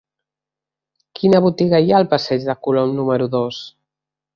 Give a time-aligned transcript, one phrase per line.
[1.21, 3.67] Quina botiga hi ha al passeig de Colom número dos?